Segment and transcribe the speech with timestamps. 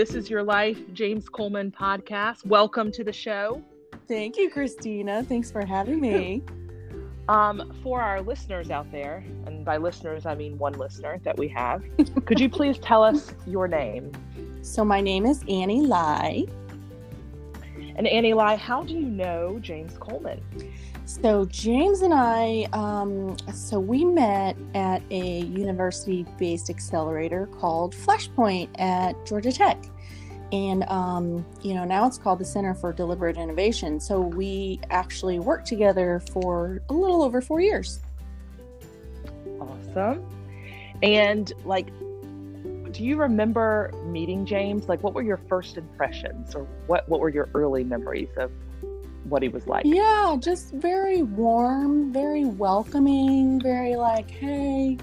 [0.00, 2.46] This is Your Life, James Coleman podcast.
[2.46, 3.62] Welcome to the show.
[4.08, 5.22] Thank you, Christina.
[5.24, 6.42] Thanks for having me.
[7.28, 11.46] Um, for our listeners out there, and by listeners, I mean one listener that we
[11.48, 11.84] have,
[12.24, 14.10] could you please tell us your name?
[14.62, 16.46] So, my name is Annie Lai.
[17.94, 20.42] And Annie Lai, how do you know James Coleman?
[21.10, 29.26] So James and I, um, so we met at a university-based accelerator called Flashpoint at
[29.26, 29.84] Georgia Tech,
[30.52, 33.98] and um, you know now it's called the Center for Deliberate Innovation.
[33.98, 37.98] So we actually worked together for a little over four years.
[39.60, 40.24] Awesome.
[41.02, 41.88] And like,
[42.92, 44.88] do you remember meeting James?
[44.88, 48.52] Like, what were your first impressions, or what what were your early memories of
[49.30, 49.84] what he was like.
[49.86, 54.98] Yeah, just very warm, very welcoming, very like, hey,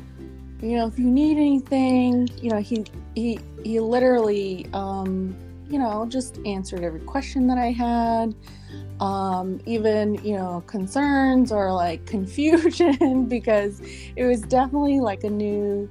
[0.61, 5.35] you know, if you need anything, you know, he he he literally um,
[5.69, 8.35] you know, just answered every question that I had.
[8.99, 13.81] Um, even, you know, concerns or like confusion because
[14.15, 15.89] it was definitely like a new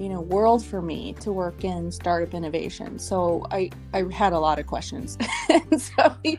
[0.00, 2.98] you know world for me to work in startup innovation.
[2.98, 5.18] So i i had a lot of questions.
[5.50, 6.38] And so he,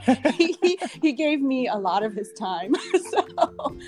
[0.60, 2.74] he he gave me a lot of his time.
[3.12, 3.26] So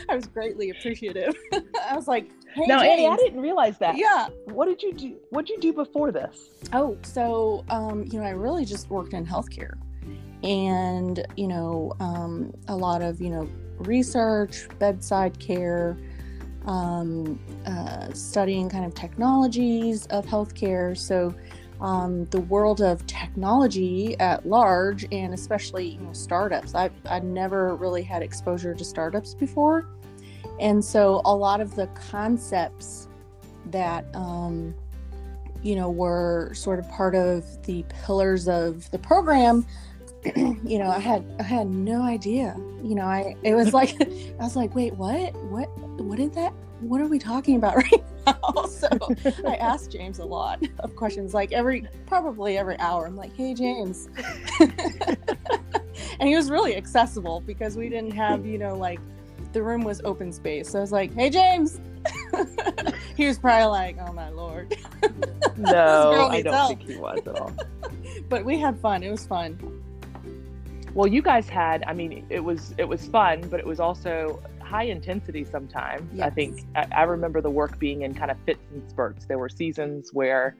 [0.10, 1.36] i was greatly appreciative.
[1.90, 3.98] I was like hey, no Annie, i didn't realize that.
[3.98, 4.28] Yeah.
[4.46, 6.50] What did you do what did you do before this?
[6.72, 9.76] Oh so um you know i really just worked in healthcare.
[10.44, 13.50] And you know um a lot of you know
[13.80, 15.98] research bedside care
[16.66, 20.98] um, uh, studying kind of technologies of healthcare.
[20.98, 21.34] So,
[21.82, 26.76] um, the world of technology at large, and especially you know startups.
[26.76, 29.88] I I never really had exposure to startups before,
[30.60, 33.10] and so a lot of the concepts
[33.66, 34.74] that um,
[35.62, 39.66] you know were sort of part of the pillars of the program
[40.36, 42.56] you know, I had I had no idea.
[42.82, 44.02] You know, I it was like
[44.40, 45.34] I was like, wait, what?
[45.50, 45.68] What
[46.00, 46.54] what is that?
[46.80, 48.34] What are we talking about right now?
[48.68, 48.88] So
[49.48, 53.06] I asked James a lot of questions, like every probably every hour.
[53.06, 54.08] I'm like, hey James.
[54.60, 59.00] and he was really accessible because we didn't have, you know, like
[59.52, 60.70] the room was open space.
[60.70, 61.80] So I was like, hey James.
[63.16, 64.76] he was probably like, oh my lord.
[65.58, 67.54] no, I don't think he was at all.
[68.30, 69.04] but we had fun.
[69.04, 69.73] It was fun
[70.94, 74.42] well you guys had i mean it was it was fun but it was also
[74.62, 76.26] high intensity sometimes yes.
[76.26, 79.38] i think I, I, remember the work being in kind of fits and spurts there
[79.38, 80.56] were seasons where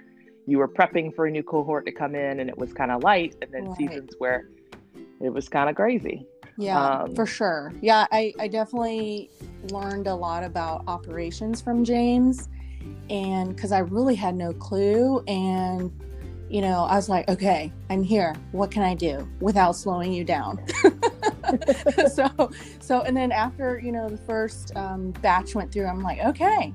[0.46, 3.04] you were prepping for a new cohort to come in and it was kind of
[3.04, 3.78] light and then right.
[3.78, 4.50] seasons where
[5.22, 6.26] it was kind of crazy
[6.58, 9.30] yeah um, for sure yeah I, I definitely
[9.72, 12.50] learned a lot about operations from james
[13.10, 15.92] and because i really had no clue and
[16.54, 18.36] you know, I was like, okay, I'm here.
[18.52, 20.64] What can I do without slowing you down?
[22.14, 26.20] so, so, and then after, you know, the first um, batch went through, I'm like,
[26.20, 26.72] okay,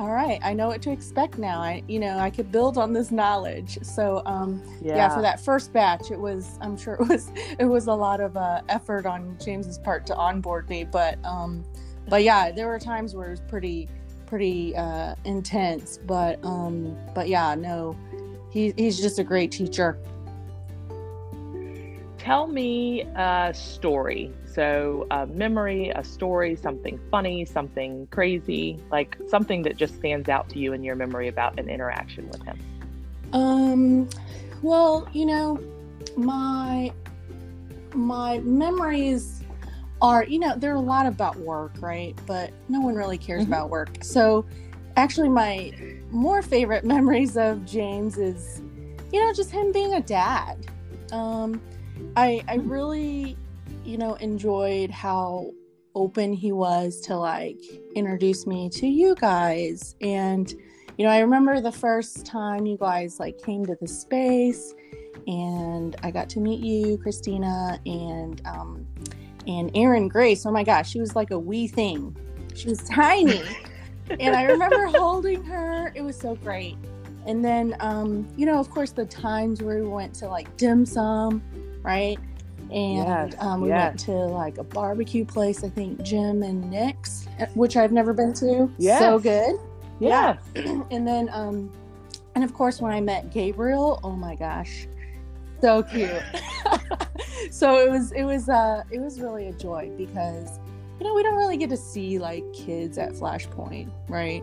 [0.00, 1.60] all right, I know what to expect now.
[1.60, 3.78] I, you know, I could build on this knowledge.
[3.82, 4.96] So, um, yeah.
[4.96, 7.30] yeah for that first batch, it was, I'm sure it was,
[7.60, 10.82] it was a lot of uh, effort on James's part to onboard me.
[10.82, 11.64] But, um,
[12.08, 13.88] but yeah, there were times where it was pretty,
[14.26, 16.00] pretty uh, intense.
[16.04, 17.94] But, um, but yeah, no,
[18.50, 19.98] he, he's just a great teacher.
[22.18, 24.32] Tell me a story.
[24.44, 30.48] So, a memory, a story, something funny, something crazy, like something that just stands out
[30.50, 32.58] to you in your memory about an interaction with him.
[33.32, 34.08] Um,
[34.60, 35.60] well, you know,
[36.16, 36.92] my
[37.94, 39.42] my memories
[40.02, 42.18] are, you know, they're a lot about work, right?
[42.26, 43.52] But no one really cares mm-hmm.
[43.52, 44.02] about work.
[44.02, 44.44] So,
[44.96, 45.72] actually, my
[46.10, 48.62] more favorite memories of James is,
[49.12, 50.66] you know, just him being a dad.
[51.12, 51.60] Um,
[52.16, 53.36] I I really,
[53.84, 55.50] you know, enjoyed how
[55.94, 57.58] open he was to like
[57.94, 59.96] introduce me to you guys.
[60.00, 60.52] And
[60.98, 64.74] you know i remember the first time you guys like came to the space
[65.26, 68.86] and i got to meet you christina and um
[69.46, 70.44] and Erin grace.
[70.44, 72.16] Oh my gosh she was like a wee thing.
[72.54, 73.42] She was tiny
[74.18, 75.92] and I remember holding her.
[75.94, 76.76] It was so great.
[77.26, 80.86] And then, um, you know, of course, the times where we went to like dim
[80.86, 81.42] sum,
[81.82, 82.18] right?
[82.70, 83.88] And yes, um, we yes.
[83.88, 88.12] went to like a barbecue place, I think Jim and Nick's, uh, which I've never
[88.12, 88.70] been to.
[88.78, 88.98] Yeah.
[89.00, 89.56] So good.
[89.98, 90.38] Yeah.
[90.54, 91.70] and then, um,
[92.34, 94.86] and of course, when I met Gabriel, oh my gosh,
[95.60, 96.10] so cute.
[97.50, 100.58] so it was, it was, uh, it was really a joy because
[101.00, 104.42] you know, we don't really get to see like kids at Flashpoint, right?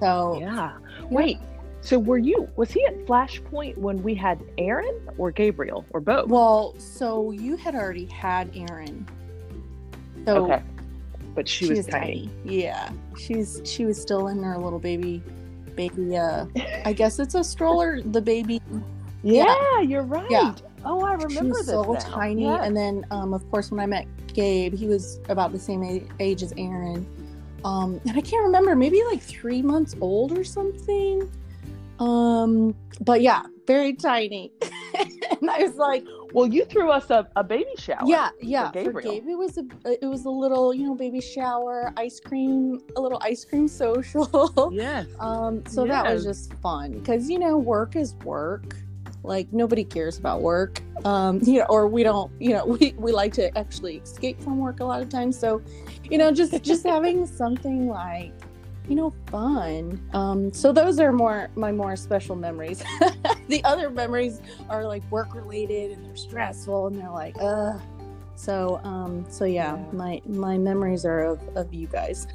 [0.00, 0.78] So yeah.
[1.10, 1.38] Wait.
[1.80, 2.48] So were you?
[2.56, 6.28] Was he at Flashpoint when we had Erin or Gabriel or both?
[6.28, 9.06] Well, so you had already had Erin.
[10.24, 10.62] So okay,
[11.34, 12.30] but she, she was, was tiny.
[12.44, 12.62] tiny.
[12.64, 15.22] Yeah, she's she was still in her little baby,
[15.76, 16.16] baby.
[16.16, 16.46] Uh,
[16.84, 18.02] I guess it's a stroller.
[18.02, 18.60] The baby.
[19.24, 19.80] Yeah, yeah.
[19.80, 20.30] you're right.
[20.30, 20.54] Yeah.
[20.84, 21.34] Oh, I remember.
[21.34, 21.98] She was so now.
[21.98, 22.64] tiny, yeah.
[22.64, 26.42] and then um, of course when I met Gabe, he was about the same age
[26.42, 27.06] as Erin.
[27.64, 31.30] Um, and I can't remember, maybe like three months old or something.
[31.98, 34.52] Um, but yeah, very tiny.
[35.40, 38.70] and I was like, "Well, you threw us a, a baby shower." Yeah, yeah.
[38.70, 42.20] For, for Gabe, it was a it was a little you know baby shower, ice
[42.20, 44.70] cream, a little ice cream social.
[44.72, 45.06] Yes.
[45.20, 45.64] Um.
[45.66, 45.92] So yes.
[45.92, 48.76] that was just fun because you know work is work.
[49.22, 50.82] Like nobody cares about work.
[51.04, 51.40] Um.
[51.48, 52.30] You know, or we don't.
[52.40, 55.38] You know, we we like to actually escape from work a lot of times.
[55.38, 55.62] So,
[56.04, 58.32] you know, just just having something like
[58.88, 60.02] you know, fun.
[60.14, 62.82] Um, so those are more my more special memories.
[63.48, 67.78] the other memories are like work related and they're stressful and they're like, uh.
[68.34, 72.28] So um, so yeah, yeah, my my memories are of of you guys.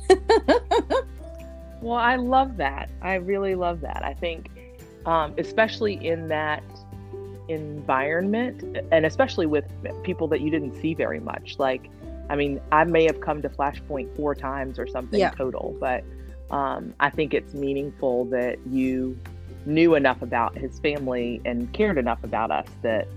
[1.82, 2.90] well, I love that.
[3.02, 4.04] I really love that.
[4.04, 4.50] I think,
[5.06, 6.64] um, especially in that
[7.48, 9.66] environment, and especially with
[10.04, 11.90] people that you didn't see very much, like.
[12.30, 15.32] I mean, I may have come to Flashpoint four times or something yeah.
[15.32, 16.06] total, but
[16.52, 19.20] um, I think it's meaningful that you
[19.66, 23.08] knew enough about his family and cared enough about us that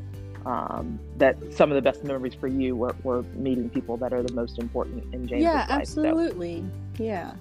[0.46, 4.22] um, that some of the best memories for you were, were, meeting people that are
[4.22, 5.66] the most important in James' yeah, life.
[5.68, 6.64] Yeah, absolutely.
[6.96, 7.02] So.
[7.02, 7.32] Yeah.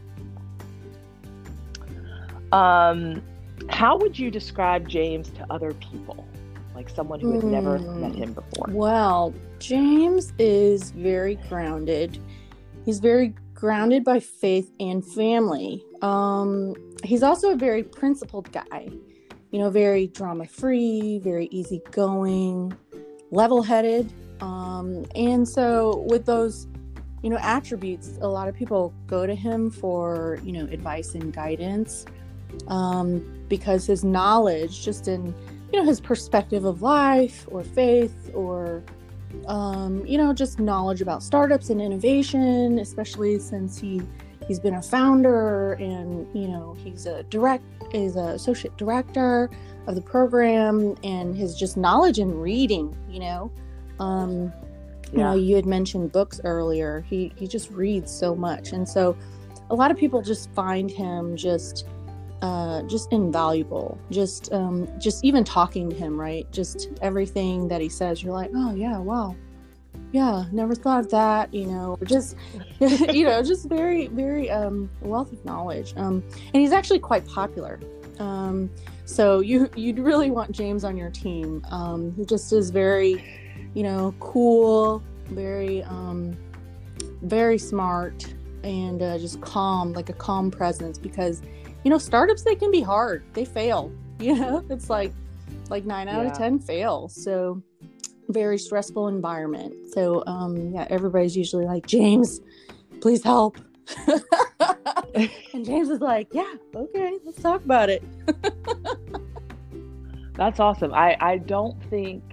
[2.52, 3.22] Um,
[3.70, 6.28] how would you describe James to other people?
[6.74, 7.52] Like someone who had mm.
[7.52, 8.24] never met hmm.
[8.24, 8.68] him before?
[8.70, 12.20] Well, James is very grounded.
[12.84, 15.84] He's very grounded by faith and family.
[16.02, 18.90] Um, he's also a very principled guy,
[19.52, 22.78] you know, very drama free, very easygoing,
[23.32, 24.12] level headed.
[24.42, 26.68] Um, and so, with those,
[27.24, 31.34] you know, attributes, a lot of people go to him for, you know, advice and
[31.34, 32.06] guidance
[32.68, 35.34] um, because his knowledge, just in,
[35.72, 38.84] you know, his perspective of life or faith or
[39.48, 44.02] um, you know, just knowledge about startups and innovation, especially since he
[44.48, 47.64] he's been a founder and you know he's a direct
[47.94, 49.50] is a associate director
[49.88, 52.96] of the program and his just knowledge in reading.
[53.10, 53.52] You know,
[54.00, 54.54] um,
[55.12, 57.02] you know, you had mentioned books earlier.
[57.08, 59.16] He he just reads so much, and so
[59.70, 61.88] a lot of people just find him just
[62.42, 64.00] uh, just invaluable.
[64.12, 66.50] Just um, just even talking to him, right?
[66.52, 69.36] Just everything that he says, you're like, oh yeah, wow,
[70.12, 71.54] yeah, never thought of that.
[71.54, 72.36] You know, just
[72.80, 75.94] you know, just very very um, wealth of knowledge.
[75.98, 76.24] Um,
[76.54, 77.80] and he's actually quite popular.
[78.20, 78.70] Um,
[79.06, 81.66] so you you'd really want James on your team.
[81.70, 83.24] Um, just is very,
[83.74, 86.38] you know, cool, very um,
[87.22, 88.34] very smart,
[88.64, 91.42] and uh, just calm, like a calm presence because
[91.86, 93.24] you know, startups they can be hard.
[93.34, 93.94] They fail.
[94.18, 95.12] You know, it's like
[95.70, 96.32] like nine out yeah.
[96.32, 97.10] of ten fail.
[97.10, 97.62] So
[98.30, 99.74] very stressful environment.
[99.94, 102.40] So um yeah, everybody's usually like, James,
[103.02, 103.58] please help.
[105.18, 108.06] and James is like, Yeah, okay, let's talk about it.
[110.36, 110.94] That's awesome.
[110.94, 112.24] I, I don't think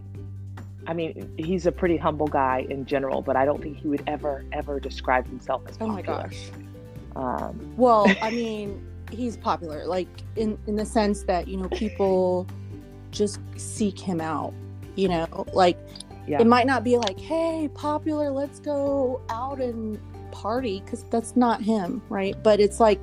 [0.87, 4.05] I mean, he's a pretty humble guy in general, but I don't think he would
[4.07, 5.91] ever, ever describe himself as popular.
[5.91, 6.51] Oh my gosh.
[7.17, 12.47] Um, well, I mean, he's popular like in in the sense that you know people
[13.11, 14.55] just seek him out
[14.97, 15.47] you know?
[15.53, 15.79] Like
[16.27, 16.41] yeah.
[16.41, 19.99] it might not be like hey popular let's go out and
[20.31, 22.37] party because that's not him right?
[22.43, 23.01] But it's like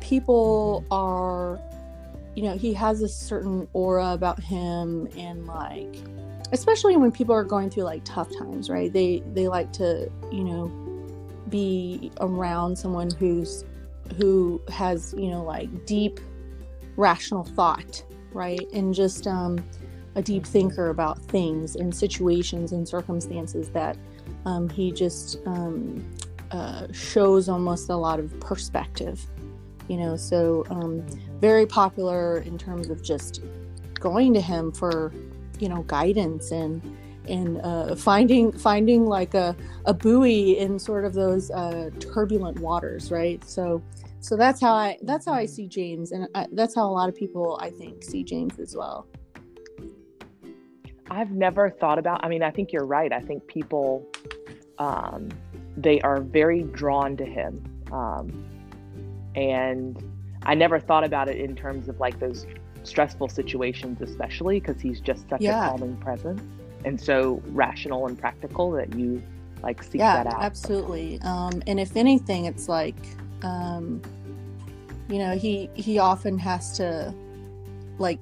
[0.00, 1.60] people are
[2.34, 5.96] you know he has a certain aura about him and like
[6.52, 8.92] especially when people are going through like tough times right?
[8.92, 10.72] They they like to you know
[11.48, 13.64] be around someone who's
[14.16, 16.20] who has you know like deep
[16.96, 18.70] rational thought right?
[18.74, 19.58] And just um,
[20.14, 23.96] a deep thinker about things and situations and circumstances that
[24.44, 26.06] um, he just um,
[26.50, 29.26] uh, shows almost a lot of perspective
[29.88, 30.16] you know?
[30.16, 31.04] So um,
[31.40, 33.42] very popular in terms of just
[33.94, 35.12] going to him for
[35.58, 36.82] you know guidance and
[37.26, 43.10] and uh, finding finding like a, a buoy in sort of those uh, turbulent waters
[43.10, 43.42] right?
[43.44, 43.82] So
[44.20, 47.08] so that's how i that's how i see james and I, that's how a lot
[47.08, 49.06] of people i think see james as well
[51.10, 54.06] i've never thought about i mean i think you're right i think people
[54.78, 55.28] um,
[55.76, 58.44] they are very drawn to him um,
[59.34, 60.02] and
[60.44, 62.46] i never thought about it in terms of like those
[62.84, 65.66] stressful situations, especially because he's just such Yeah.
[65.66, 66.40] a calming presence
[66.84, 69.22] and so rational and practical that you
[69.62, 70.42] like seek yeah, that out.
[70.42, 71.20] absolutely.
[71.22, 72.96] Um, and if anything, it's like,
[73.42, 74.02] um,
[75.08, 77.14] you know, he he often has to
[77.98, 78.18] like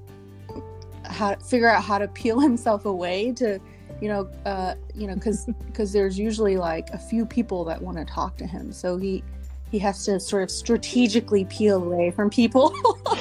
[1.05, 3.59] how figure out how to peel himself away to,
[4.01, 7.99] you know, uh, you know, because because there's usually like a few people that want
[7.99, 9.23] to talk to him, so he
[9.71, 12.75] he has to sort of strategically peel away from people,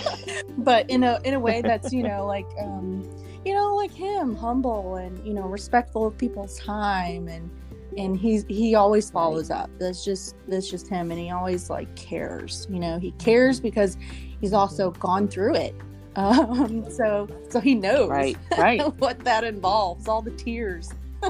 [0.59, 2.47] but in a in a way that's you know like.
[2.59, 3.03] Um,
[3.45, 7.47] you know, like him, humble and you know, respectful of people's time, and
[7.97, 9.69] and he's he always follows up.
[9.79, 12.67] That's just that's just him, and he always like cares.
[12.69, 13.97] You know, he cares because
[14.41, 15.75] he's also gone through it.
[16.17, 18.79] Um, so so he knows Right, right.
[18.99, 20.89] what that involves, all the tears.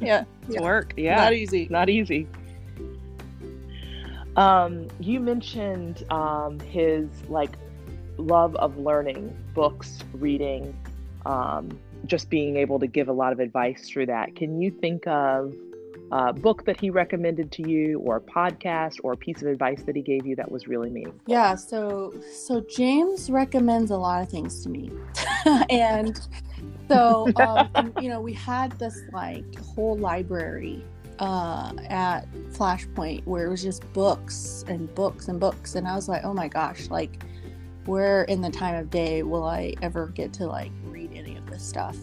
[0.00, 0.60] yeah, It's yeah.
[0.62, 0.94] work.
[0.96, 1.16] Yeah.
[1.16, 1.68] not easy.
[1.70, 2.26] not easy.
[4.36, 7.50] Um, you mentioned um, his like
[8.16, 10.74] love of learning, books, reading,
[11.26, 11.78] um,
[12.08, 14.34] just being able to give a lot of advice through that.
[14.34, 15.54] Can you think of
[16.10, 19.82] a book that he recommended to you, or a podcast, or a piece of advice
[19.82, 21.20] that he gave you that was really meaningful?
[21.26, 24.90] Yeah, so so James recommends a lot of things to me,
[25.70, 26.18] and
[26.88, 30.82] so um, and, you know we had this like whole library
[31.18, 32.22] uh, at
[32.52, 36.32] Flashpoint where it was just books and books and books, and I was like, oh
[36.32, 37.22] my gosh, like
[37.84, 40.97] where in the time of day will I ever get to like read any of
[41.58, 41.96] this stuff?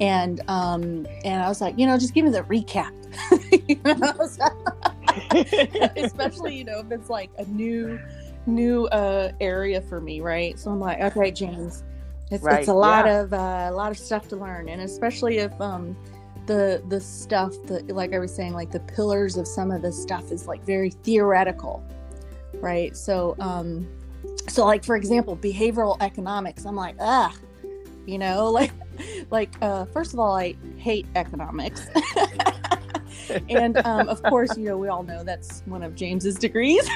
[0.00, 2.92] And um and I was like, you know, just give me the recap.
[3.68, 4.12] You know?
[5.96, 8.00] especially you know if it's like a new
[8.46, 11.84] new uh area for me right so i'm like okay james
[12.30, 13.20] it's, Right, it's a lot yeah.
[13.20, 15.96] of uh, a lot of stuff to learn and especially if um
[16.46, 20.00] the the stuff that like i was saying like the pillars of some of this
[20.00, 21.84] stuff is like very theoretical
[22.54, 23.86] right so um
[24.48, 27.34] so like for example behavioral economics i'm like ah
[28.06, 28.72] you know like
[29.30, 31.88] like uh first of all i hate economics
[33.48, 36.88] and um, of course, you know, we all know that's one of James's degrees.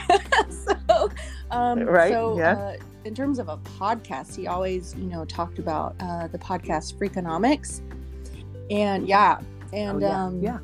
[0.89, 1.11] so,
[1.51, 2.53] um, Right, So, yeah.
[2.53, 6.97] uh, in terms of a podcast, he always, you know, talked about uh, the podcast
[6.97, 7.81] Freakonomics,
[8.71, 9.41] and yeah,
[9.73, 10.59] and Oh, yeah, um, yeah.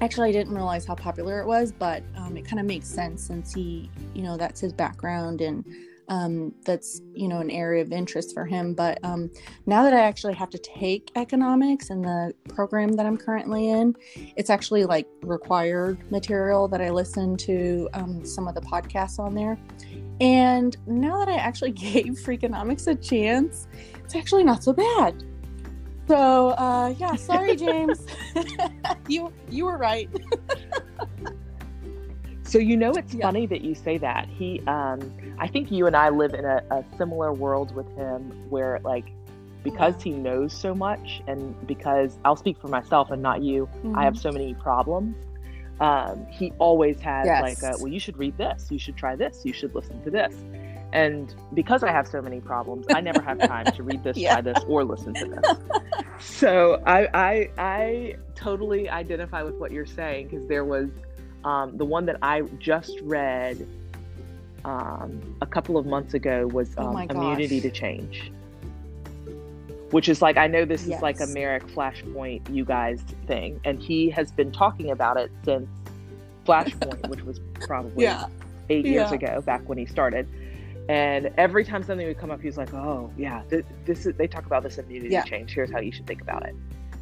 [0.00, 3.22] Actually, I didn't realize how popular it was, but um, it kind of makes sense
[3.22, 5.64] since he, you know, that's his background and
[6.08, 8.74] um, that's, you know, an area of interest for him.
[8.74, 9.30] But um,
[9.66, 13.94] now that I actually have to take economics in the program that I'm currently in,
[14.36, 19.34] it's actually like required material that I listen to um, some of the podcasts on
[19.34, 19.58] there.
[20.20, 23.68] And now that I actually gave Freakonomics a chance,
[24.04, 25.22] it's actually not so bad.
[26.08, 28.06] So uh, yeah, sorry, James.
[29.06, 30.10] you you were right.
[32.44, 33.20] So you know it's Yeah.
[33.20, 34.28] funny that you say that.
[34.28, 38.32] He um I think you and I live in a, a similar world with him
[38.50, 39.04] where like
[39.62, 44.04] because he knows so much and because I'll speak for myself and not you, I
[44.04, 45.16] have so many problems.
[45.80, 47.40] Um, he always has Yes.
[47.40, 50.10] like a, well you should read this, you should try this, you should listen to
[50.10, 50.34] this.
[50.92, 54.32] And because I have so many problems, I never have time to read this, Yeah.
[54.34, 55.46] try this, or listen to this.
[56.18, 60.88] so I, I I totally identify with what you're saying because there was
[61.44, 63.66] um, the one that I just read
[64.64, 68.30] um, a couple of months ago was Oh um, my Immunity to Change,
[69.90, 73.78] which is like I know this is like a Merrick Flashpoint you guys thing, and
[73.80, 75.68] he has been talking about it since
[76.46, 78.26] Flashpoint, which was probably Yeah.
[78.68, 79.16] eight years Yeah.
[79.16, 80.28] ago, back when he started.
[80.88, 84.26] And every time something would come up, he's like, "Oh, yeah, th- this is." They
[84.26, 85.22] talk about this immunity Yeah.
[85.24, 85.52] change.
[85.54, 86.54] Here's how you should think about it.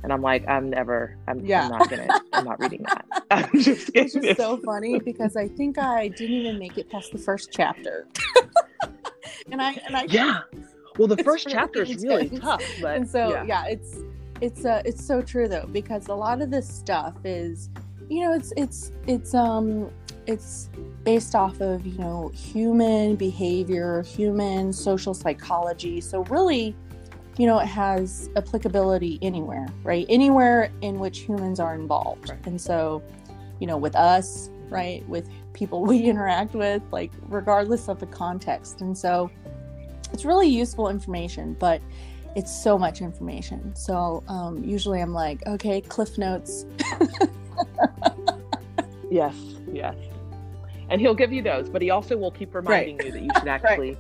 [0.03, 1.17] And I'm like, I'm never.
[1.27, 1.65] I'm, Yeah.
[1.65, 2.21] I'm not gonna.
[2.33, 3.05] I'm not reading that.
[3.31, 4.25] I'm just Which kidding.
[4.31, 8.07] is so funny because I think I didn't even make it past the first chapter.
[9.51, 10.41] and I and I Yeah.
[10.99, 12.41] Well, the first really chapter is really intense.
[12.43, 13.45] tough, but and so yeah.
[13.45, 13.99] yeah, it's
[14.41, 17.69] it's uh it's so true though because a lot of this stuff is
[18.09, 19.91] you know it's it's it's um
[20.27, 20.69] it's
[21.05, 26.75] based off of you know human behavior human social psychology so really
[27.39, 30.07] you know it has applicability anywhere right?
[30.09, 32.31] Anywhere in which humans are involved.
[32.31, 32.47] Right.
[32.47, 33.03] and so
[33.61, 38.81] you know with us right with people we interact with like regardless of the context.
[38.81, 39.31] And so
[40.13, 41.81] it's really useful information but
[42.35, 43.75] it's so much information.
[43.75, 46.67] So um, usually i'm like okay cliff notes.
[49.11, 49.35] Yes,
[49.73, 49.97] yes.
[50.89, 53.49] And he'll give you those, but he also will keep reminding you that you should
[53.57, 53.97] actually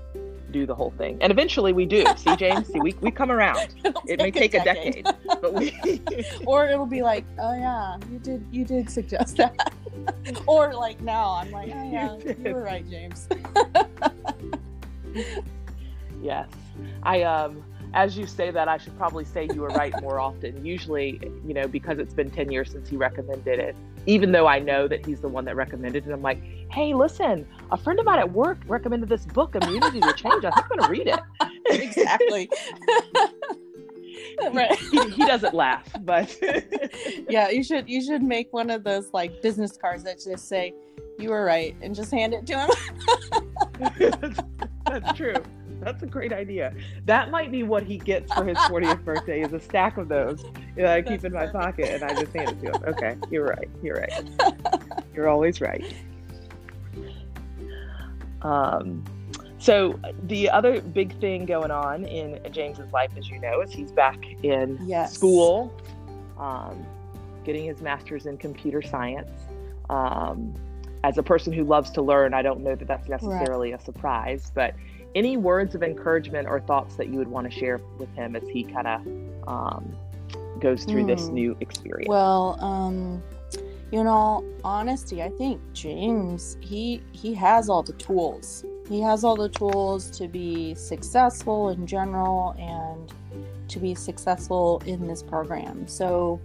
[0.56, 1.18] do the whole thing.
[1.20, 2.04] And eventually we do.
[2.16, 2.68] See, James?
[2.68, 3.68] See, we, we come around.
[3.84, 5.72] It'll It may take a decade, but we.
[6.46, 9.72] or it'll be like oh yeah you did you did suggest that
[10.46, 13.28] or like now i'm like oh yeah You you were right james
[16.22, 16.48] Yes.
[17.02, 17.62] I um
[17.94, 20.64] as you say that I should probably say you were right more often.
[20.64, 23.76] Usually, you know, because it's been 10 years since he recommended it.
[24.06, 27.46] Even though I know that he's the one that recommended it, I'm like, "Hey, listen,
[27.70, 30.44] a friend of mine at work recommended this book, Immunity to Change.
[30.44, 31.20] I think I'm going to read it."
[31.82, 32.48] exactly.
[34.52, 34.78] right.
[34.78, 36.36] He, he, doesn't laugh, but
[37.28, 40.74] yeah, you should you should make one of those like business cards that just say
[41.18, 42.70] you were right and just hand it to him.
[44.86, 45.34] that's true.
[45.80, 46.72] That's a great idea.
[47.04, 50.44] That might be what he gets for his 40th birthday is a stack of those
[50.76, 52.84] that I keep in my pocket and I just hand it to him.
[52.86, 53.68] Okay, you're right.
[53.82, 54.24] You're right.
[55.14, 55.94] You're always right.
[58.42, 59.02] Um,
[59.58, 63.90] so the other big thing going on in James's life, as you know, is he's
[63.92, 65.14] back in yes.
[65.14, 65.72] school,
[66.38, 66.86] um,
[67.44, 69.30] getting his master's in computer science.
[69.88, 70.54] Um,
[71.02, 73.80] as a person who loves to learn, I don't know that that's necessarily right.
[73.80, 74.74] a surprise, but
[75.16, 78.46] any words of encouragement or thoughts that you would want to share with him as
[78.48, 79.96] he kind of um,
[80.60, 81.06] goes through mm.
[81.08, 81.34] this hmm.
[81.34, 82.08] new experience?
[82.08, 83.22] Well, um,
[83.92, 88.64] in all honesty, I think James he he has all the tools.
[88.88, 93.12] He has all the tools to be successful in general and
[93.68, 95.88] to be successful in this program.
[95.88, 96.40] So,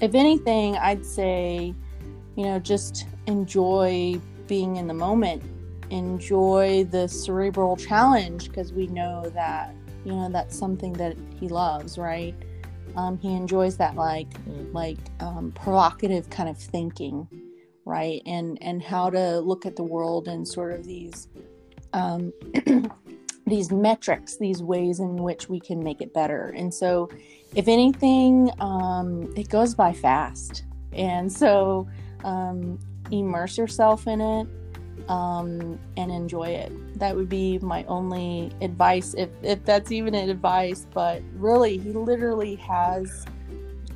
[0.00, 1.74] if anything, I'd say,
[2.34, 5.42] you know, just enjoy being in the moment,
[5.90, 11.98] enjoy the cerebral challenge because we know that, you know, that's something that he loves,
[11.98, 12.34] right?
[12.96, 14.72] Um, he enjoys that like mm.
[14.72, 17.28] like um, provocative kind of thinking,
[17.84, 18.22] right?
[18.26, 21.28] And and how to look at the world and sort of these
[21.92, 22.32] um,
[23.46, 26.52] these metrics, these ways in which we can make it better.
[26.56, 27.08] And so,
[27.54, 30.64] if anything, um, it goes by fast.
[30.92, 31.88] And so,
[32.24, 32.78] um,
[33.10, 34.48] immerse yourself in it
[35.08, 36.98] um, and enjoy it.
[36.98, 40.86] That would be my only advice, if, if that's even an advice.
[40.92, 43.24] But really, he literally has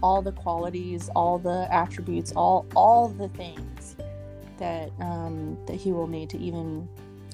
[0.02, 3.96] all the qualities, all the attributes, all all the things
[4.58, 6.88] that um, that he will need to even,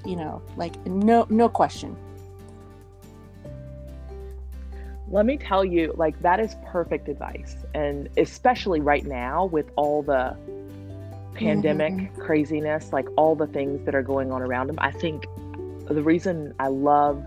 [0.05, 1.97] you know, like no no question.
[5.11, 10.03] Let me tell you, like that is perfect advice, and especially right now with all
[10.03, 10.37] the
[11.39, 12.21] pandemic mm-hmm.
[12.21, 14.79] craziness, like all the things that are going on around him.
[14.81, 15.27] I think
[15.89, 17.25] the reason I love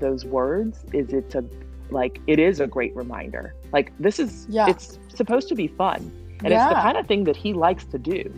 [0.00, 1.44] those words is it's a
[1.90, 3.54] like it is a great reminder.
[3.72, 4.68] Like this is yeah.
[4.68, 6.12] it's supposed to be fun.
[6.40, 6.66] And yeah.
[6.66, 8.32] it's the kind of thing that he likes to do.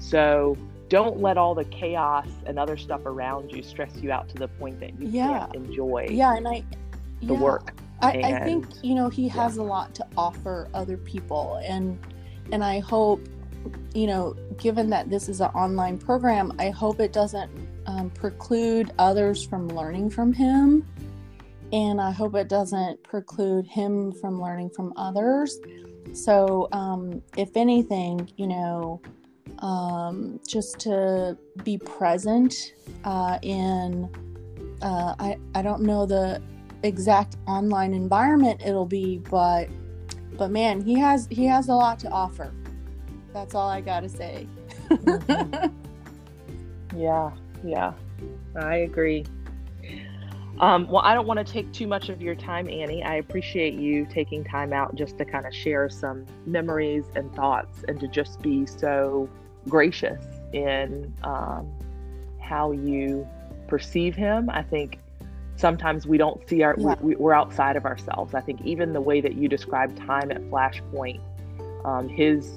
[0.00, 0.56] So
[0.88, 4.48] don't let all the chaos and other stuff around you stress you out to the
[4.48, 5.40] point that you yeah.
[5.40, 6.62] can't enjoy yeah and i
[7.22, 7.40] the yeah.
[7.40, 11.60] work I, and, I, think you know he has a lot to offer other people
[11.64, 11.98] and
[12.52, 13.20] and i hope
[13.94, 17.50] you know, given that this is an online program, I hope it doesn't
[17.86, 20.86] um, preclude others from learning from him.
[21.72, 25.58] And I hope it doesn't preclude him from learning from others.
[26.12, 29.00] So, um, if anything, you know,
[29.58, 32.74] um, just to be present
[33.04, 34.08] uh, in,
[34.82, 36.40] uh, I, I don't know the
[36.82, 39.68] exact online environment it'll be, but
[40.36, 42.52] but man, he has he has a lot to offer.
[43.34, 44.46] That's all I gotta say.
[44.88, 45.66] mm-hmm.
[46.96, 47.32] Yeah,
[47.64, 47.92] yeah,
[48.54, 49.24] I agree.
[50.60, 53.02] Um, well, I don't want to take too much of your time, Annie.
[53.02, 57.84] I appreciate you taking time out just to kind of share some memories and thoughts
[57.88, 59.28] and to just be so
[59.68, 61.68] gracious in um,
[62.40, 63.26] how you
[63.66, 64.48] perceive him.
[64.50, 65.00] I think
[65.56, 66.94] sometimes we don't see our, yeah.
[67.00, 68.34] we, are outside of ourselves.
[68.34, 71.20] I think even the way that you describe time at Flashpoint,
[71.84, 72.52] um, his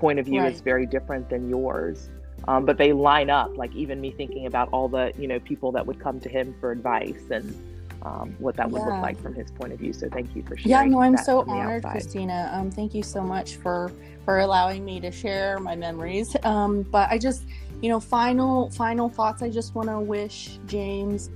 [0.00, 0.52] point of view right.
[0.52, 2.08] is very different than yours.
[2.48, 3.56] Um, but they line up.
[3.56, 6.54] Like even me thinking about all the you know people that would come to him
[6.58, 7.54] for advice and
[8.02, 8.88] um, what that would yeah.
[8.88, 9.92] look like from his point of view.
[9.92, 10.70] So thank you for sharing.
[10.70, 12.50] Yeah, no, I'm so honored, Christina.
[12.54, 13.92] Um, thank you so much for
[14.24, 16.34] for allowing me to share my memories.
[16.42, 17.44] Um, but I just,
[17.82, 19.42] you know, final final thoughts.
[19.42, 21.30] I just want to wish James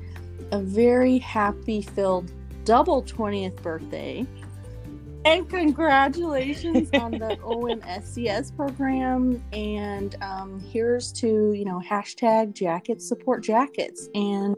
[0.52, 2.32] a very happy filled
[2.64, 4.26] double 20th birthday
[5.24, 9.42] and congratulations on the OMSCS program.
[9.52, 14.08] And um, here's to you know hashtag jackets support jackets.
[14.14, 14.56] And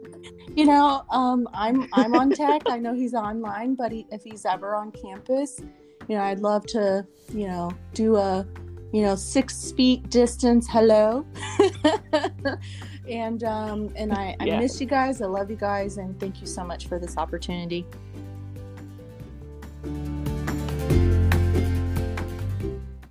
[0.55, 2.63] you know um, I'm I'm on tech.
[2.67, 5.59] I know he's online, but he, if he's ever on campus,
[6.07, 8.45] you know I'd love to you know do a
[8.91, 11.25] you know six feet distance hello.
[13.09, 15.21] and um, and I, I miss you guys.
[15.21, 17.85] I love you guys, and thank you so much for this opportunity.